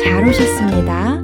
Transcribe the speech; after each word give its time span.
잘 0.00 0.26
오셨습니다. 0.28 1.20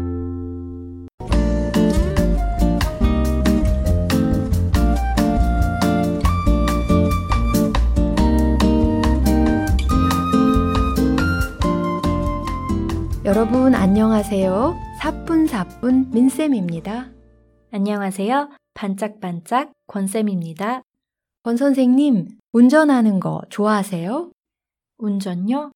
여러분 13.25 13.75
안녕하세요. 13.75 14.75
사뿐사뿐 15.01 16.11
민쌤입니다. 16.11 17.11
안녕하세요. 17.71 18.51
반짝반짝 18.75 19.73
권쌤입니다. 19.87 20.83
권 21.43 21.57
선생님, 21.57 22.29
운전하는 22.53 23.21
거 23.21 23.43
좋아하세요? 23.51 24.31
운전요? 24.99 25.73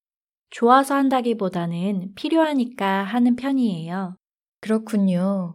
좋아서 0.52 0.94
한다기보다는 0.94 2.12
필요하니까 2.14 3.04
하는 3.04 3.36
편이에요. 3.36 4.16
그렇군요. 4.60 5.54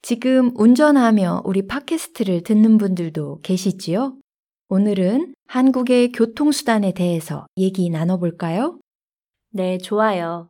지금 0.00 0.50
운전하며 0.56 1.42
우리 1.44 1.66
팟캐스트를 1.66 2.42
듣는 2.42 2.78
분들도 2.78 3.40
계시지요? 3.42 4.16
오늘은 4.70 5.34
한국의 5.46 6.12
교통수단에 6.12 6.92
대해서 6.92 7.46
얘기 7.58 7.90
나눠볼까요? 7.90 8.78
네, 9.50 9.76
좋아요. 9.76 10.48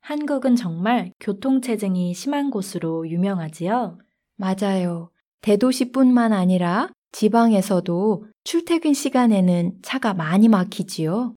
한국은 0.00 0.56
정말 0.56 1.12
교통체증이 1.20 2.14
심한 2.14 2.50
곳으로 2.50 3.08
유명하지요? 3.08 3.98
맞아요. 4.36 5.10
대도시뿐만 5.42 6.32
아니라 6.32 6.88
지방에서도 7.12 8.26
출퇴근 8.44 8.94
시간에는 8.94 9.78
차가 9.82 10.14
많이 10.14 10.48
막히지요. 10.48 11.34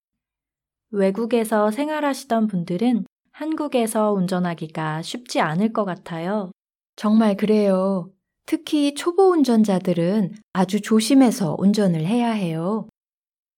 외국에서 0.98 1.72
생활하시던 1.72 2.48
분들은 2.48 3.06
한국에서 3.31 4.12
운전하기가 4.14 5.04
쉽지 5.04 5.39
않을 5.39 5.72
것 5.72 5.86
같아요. 5.86 6.52
정말 6.95 7.38
그래요. 7.38 8.12
특히 8.45 8.95
초보 8.95 9.30
운전자들은 9.31 10.34
아주 10.54 10.81
조심해서 10.81 11.56
운전을 11.59 12.06
해야 12.06 12.31
해요. 12.31 12.88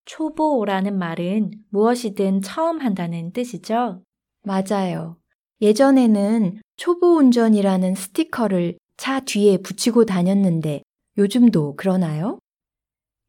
초보라는 0.05 0.97
말은 0.97 1.51
무엇이든 1.69 2.41
처음 2.41 2.79
한다는 2.79 3.31
뜻이죠? 3.31 4.03
맞아요. 4.43 5.17
예전에는 5.61 6.59
초보 6.75 7.17
운전이라는 7.17 7.95
스티커를 7.95 8.77
차 8.97 9.19
뒤에 9.19 9.57
붙이고 9.57 10.05
다녔는데 10.05 10.81
요즘도 11.17 11.75
그러나요? 11.75 12.39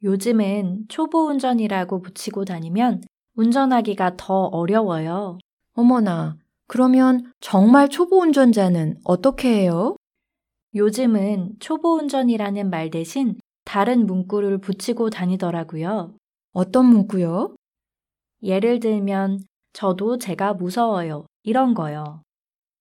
요즘은 0.02 0.86
초보 0.88 1.26
운전이라고 1.26 2.00
붙이고 2.00 2.44
다니면 2.44 3.02
운전하기가 3.40 4.16
더 4.18 4.44
어려워요. 4.44 5.38
어머나, 5.72 6.36
그러면 6.66 7.32
정말 7.40 7.88
초보 7.88 8.20
운전자는 8.20 8.98
어떻게 9.02 9.48
해요? 9.48 9.96
요즘은 10.74 11.54
초보 11.58 11.94
운전이라는 11.94 12.68
말 12.68 12.90
대신 12.90 13.36
다른 13.64 14.04
문구를 14.04 14.58
붙이고 14.58 15.08
다니더라고요. 15.08 16.14
어떤 16.52 16.84
문구요? 16.86 17.54
예를 18.42 18.78
들면 18.78 19.40
저도 19.72 20.18
제가 20.18 20.52
무서워요. 20.52 21.24
이런 21.42 21.72
거요. 21.72 22.22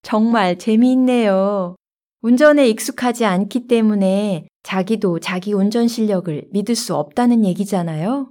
정말 0.02 0.58
재미있네요. 0.58 1.78
운전에 2.22 2.68
익숙하지 2.68 3.24
않기 3.24 3.68
때문에 3.68 4.48
자기도 4.64 5.20
자기 5.20 5.54
운전 5.54 5.88
실력을 5.88 6.50
믿을 6.52 6.76
수 6.76 6.96
없다는 6.96 7.46
얘기잖아요. 7.46 8.30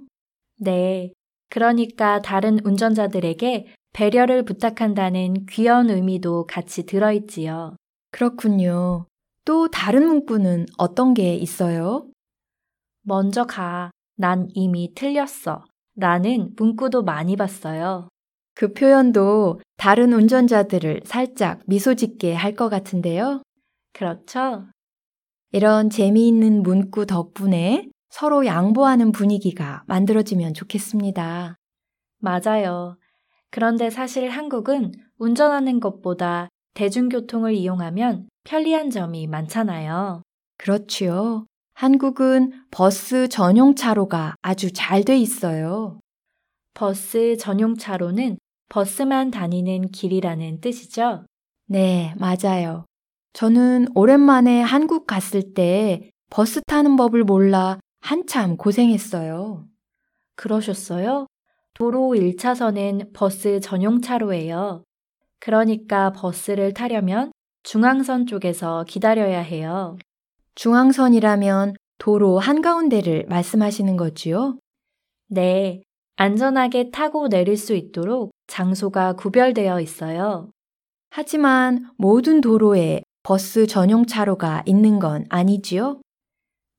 네. 0.59 1.11
그러니까 1.49 2.21
다른 2.21 2.59
운전자들에게 2.63 3.67
배려를 3.93 4.43
부탁한다는 4.45 5.45
귀여운 5.49 5.89
의미도 5.89 6.45
같이 6.47 6.85
들어있지요. 6.85 7.75
그렇군요. 8.11 9.05
또 9.45 9.67
다른 9.69 10.07
문구는 10.07 10.67
어떤 10.77 11.13
게 11.13 11.33
있어요? 11.35 12.07
먼저 13.01 13.45
가. 13.45 13.91
난 14.15 14.47
이미 14.53 14.93
틀렸어. 14.93 15.63
라는 15.95 16.53
문구도 16.55 17.03
많이 17.03 17.35
봤어요. 17.35 18.09
그 18.53 18.73
표현도 18.73 19.59
다른 19.77 20.13
운전자들을 20.13 21.01
살짝 21.05 21.61
미소 21.65 21.95
짓게 21.95 22.33
할 22.35 22.55
것 22.55 22.69
같은데요. 22.69 23.41
그렇죠? 23.93 24.65
이런 25.51 25.89
재미있는 25.89 26.61
문구 26.63 27.05
덕분에 27.07 27.89
서로 28.09 28.45
양보하는 28.45 29.11
분위기가 29.11 29.83
만들어지면 29.87 30.53
좋겠습니다. 30.53 31.55
맞아요. 32.19 32.97
그런데 33.51 33.89
사실 33.89 34.29
한국은 34.29 34.91
운전하는 35.17 35.79
것보다 35.79 36.49
대중교통을 36.73 37.53
이용하면 37.53 38.27
편리한 38.43 38.89
점이 38.89 39.27
많잖아요. 39.27 40.23
그렇지요. 40.57 41.45
한국은 41.73 42.51
버스 42.71 43.27
전용 43.29 43.75
차로가 43.75 44.35
아주 44.41 44.71
잘 44.73 45.03
돼 45.03 45.17
있어요. 45.17 45.99
버스 46.73 47.37
전용 47.37 47.75
차로는 47.77 48.37
버스만 48.69 49.31
다니는 49.31 49.91
길이라는 49.91 50.61
뜻이죠? 50.61 51.25
네, 51.67 52.13
맞아요. 52.17 52.85
저는 53.33 53.87
오랜만에 53.95 54.61
한국 54.61 55.07
갔을 55.07 55.53
때 55.53 56.09
버스 56.29 56.61
타는 56.67 56.95
법을 56.95 57.23
몰라 57.23 57.79
한참 58.01 58.57
고생했어요. 58.57 59.67
그러셨어요? 60.35 61.27
도로 61.73 62.13
1차선은 62.15 63.13
버스 63.13 63.59
전용 63.59 64.01
차로예요. 64.01 64.83
그러니까 65.39 66.11
버스를 66.11 66.73
타려면 66.73 67.31
중앙선 67.63 68.25
쪽에서 68.25 68.85
기다려야 68.87 69.39
해요. 69.39 69.97
중앙선이라면 70.55 71.75
도로 71.97 72.39
한가운데를 72.39 73.25
말씀하시는 73.29 73.95
거지요? 73.97 74.57
네, 75.27 75.83
안전하게 76.15 76.91
타고 76.91 77.29
내릴 77.29 77.55
수 77.55 77.75
있도록 77.75 78.31
장소가 78.47 79.13
구별되어 79.13 79.79
있어요. 79.81 80.51
하지만 81.11 81.89
모든 81.97 82.41
도로에 82.41 83.03
버스 83.23 83.67
전용 83.67 84.05
차로가 84.05 84.63
있는 84.65 84.99
건 84.99 85.25
아니지요? 85.29 86.01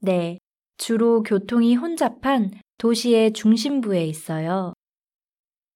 네, 0.00 0.38
주로 0.81 1.23
교통이 1.23 1.77
혼잡한 1.77 2.53
도시의 2.79 3.35
중심부에 3.35 4.07
있어요. 4.07 4.73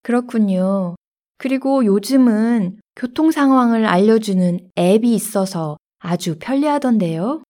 그렇군요. 0.02 0.96
그리고 1.36 1.84
요즘은 1.84 2.80
교통 2.96 3.30
상황을 3.30 3.84
알려주는 3.84 4.70
앱이 4.78 5.14
있어서 5.14 5.76
아주 5.98 6.38
편리하던데요. 6.38 7.42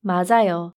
맞아요. 0.00 0.72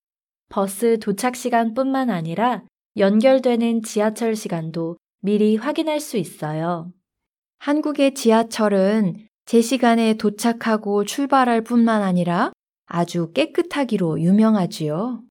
버스 0.50 0.98
도착 1.00 1.36
시간뿐만 1.36 2.10
아니라 2.10 2.64
연결되는 2.98 3.84
지하철 3.84 4.36
시간도 4.36 4.98
미리 5.22 5.58
확인할 5.58 6.00
수 6.00 6.18
있어요. 6.18 6.92
한국의 7.60 8.16
지하철은 8.16 9.28
제 9.46 9.62
시간에 9.62 10.16
도착하고 10.16 11.04
출발할 11.04 11.62
뿐만 11.62 12.02
아니라 12.02 12.52
아주 12.88 13.32
깨끗하기로 13.34 14.22
유명하지요. 14.22 15.22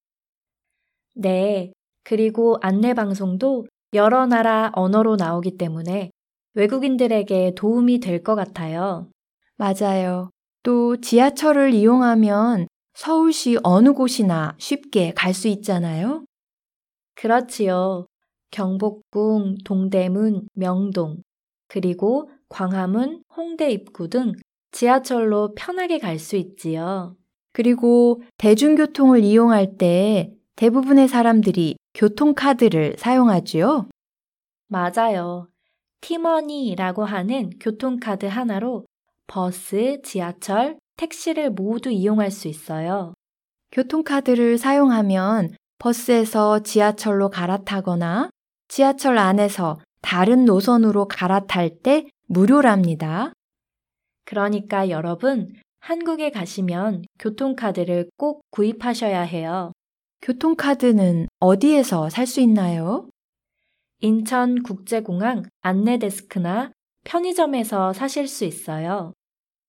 네. 1.17 1.73
그리고 2.05 2.57
안내 2.61 2.95
방송도 2.95 3.67
여러 3.95 4.27
나라 4.27 4.71
언어로 4.75 5.17
나오기 5.17 5.57
때문에 5.57 6.11
외국인들에게 6.55 7.53
도움이 7.57 8.01
될 8.01 8.23
것 8.23 8.35
같아요. 8.35 9.11
맞아요. 9.57 10.31
또 10.63 11.01
지하철을 11.01 11.75
이용하면 11.75 12.69
서울시 12.95 13.59
어느 13.63 13.93
곳이나 13.93 14.55
쉽게 14.59 15.13
갈 15.15 15.35
수 15.35 15.49
있잖아요. 15.49 16.25
그렇지요. 17.17 18.07
경복궁, 18.51 19.59
동대문, 19.65 20.49
명동, 20.55 21.23
그리고 21.69 22.31
광화문, 22.49 23.23
홍대 23.37 23.71
입구 23.73 24.09
등 24.09 24.33
지하철로 24.73 25.55
편하게 25.57 25.99
갈 25.99 26.19
수 26.19 26.37
있지요. 26.37 27.17
그리고 27.53 28.23
대중교통을 28.39 29.25
이용할 29.25 29.79
때 29.79 30.33
대부분의 30.57 31.07
사람들이 31.09 31.77
교통카드를 31.95 32.97
사용하지요. 32.99 33.89
맞아요. 34.69 35.49
티머니라고 36.01 37.05
하는 37.05 37.51
교통카드 37.61 38.27
하나로 38.27 38.87
버스, 39.27 40.01
지하철, 40.03 40.79
택시를 40.97 41.51
모두 41.51 41.91
이용할 41.91 42.31
수 42.31 42.49
있어요. 42.49 43.13
교통카드를 43.73 44.57
사용하면 44.57 45.51
버스에서 45.79 46.61
지하철로 46.61 47.29
갈아타거나 47.29 48.31
지하철 48.69 49.19
안에서 49.19 49.79
다른 50.01 50.45
노선으로 50.45 51.07
갈아탈 51.07 51.71
때 51.83 52.07
무료랍니다. 52.29 53.33
그러니까 54.25 54.89
여러분, 54.89 55.49
한국에 55.81 56.31
가시면 56.31 57.05
교통카드를 57.19 58.09
꼭 58.17 58.41
구입하셔야 58.51 59.21
해요. 59.21 59.73
교통카드는 60.27 61.29
어디에서 61.39 62.11
살 62.11 62.27
수 62.27 62.41
있나요? 62.41 63.09
인천국제공항 64.01 65.45
안내데스크나 65.61 66.73
편의점에서 67.05 67.93
사실 67.93 68.27
수 68.27 68.45
있어요. 68.45 69.13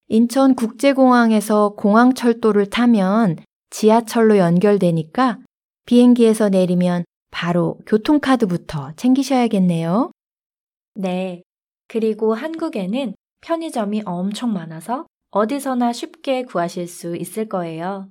인천국제공항에서 0.08 1.76
공항철도를 1.76 2.70
타면 2.70 3.36
지하철로 3.70 4.38
연결되니까 4.38 5.38
비행기에서 5.86 6.48
내리면 6.48 7.04
바로 7.30 7.78
교통카드부터 7.86 8.94
챙기셔야겠네요. 8.96 10.10
네. 10.94 11.44
그리고 11.86 12.34
한국에는 12.34 13.14
편의점이 13.42 14.02
엄청 14.04 14.52
많아서 14.52 15.06
어디서나 15.30 15.92
쉽게 15.92 16.42
구하실 16.42 16.88
수 16.88 17.14
있을 17.14 17.48
거예요. 17.48 18.08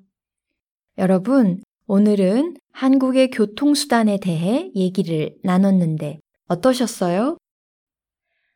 여러분, 0.97 1.61
오늘은 1.89 2.57
한국의 2.73 3.29
교통수단에 3.29 4.17
대해 4.19 4.69
얘기를 4.75 5.33
나눴는데 5.41 6.19
어떠셨어요? 6.49 7.37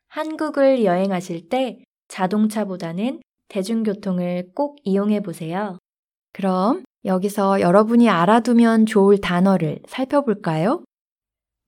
한국을 0.08 0.84
여행하실 0.84 1.48
때 1.48 1.82
자동차보다는 2.08 3.22
대중교통을 3.48 4.50
꼭 4.54 4.76
이용해 4.84 5.20
보세요. 5.20 5.78
그럼 6.34 6.82
여기서 7.06 7.62
여러분이 7.62 8.10
알아두면 8.10 8.84
좋을 8.84 9.18
단어를 9.22 9.80
살펴볼까요? 9.88 10.84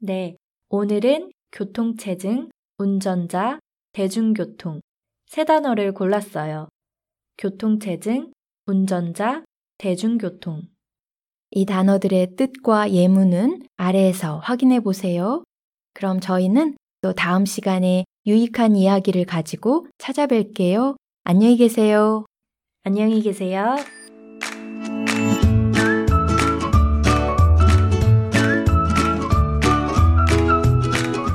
네. 0.00 0.36
오늘은 0.68 1.30
교통체증, 1.50 2.50
운전자, 2.76 3.58
대중교통 3.94 4.82
세 5.24 5.44
단어를 5.44 5.94
골랐어요. 5.94 6.68
교통체증, 7.38 8.32
운전자, 8.66 9.44
대중교통. 9.78 10.73
이 11.56 11.66
단어들의 11.66 12.34
뜻과 12.36 12.90
예문은 12.90 13.62
아래에서 13.76 14.38
확인해 14.38 14.80
보세요. 14.80 15.44
그럼 15.94 16.18
저희는 16.18 16.74
또 17.00 17.12
다음 17.12 17.46
시간에 17.46 18.04
유익한 18.26 18.74
이야기를 18.74 19.24
가지고 19.24 19.86
찾아뵐게요. 19.98 20.96
안녕히 21.22 21.56
계세요. 21.56 22.26
안녕히 22.82 23.22
계세요. 23.22 23.76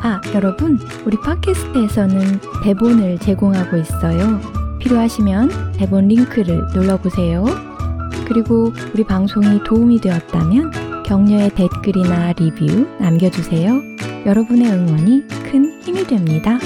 아, 0.03 0.21
여러분, 0.33 0.77
우리 1.05 1.15
팟캐스트에서는 1.21 2.19
대본을 2.65 3.19
제공하고 3.19 3.77
있어요. 3.77 4.41
필요하시면 4.79 5.73
대본 5.77 6.09
링크를 6.09 6.67
눌러보세요. 6.73 7.68
그리고 8.29 8.71
우리 8.93 9.03
방송이 9.03 9.63
도움이 9.65 9.99
되었다면 10.01 11.03
격려의 11.03 11.49
댓글이나 11.55 12.33
리뷰 12.33 12.87
남겨주세요. 12.99 13.81
여러분의 14.27 14.71
응원이 14.71 15.27
큰 15.51 15.81
힘이 15.81 16.05
됩니다. 16.05 16.59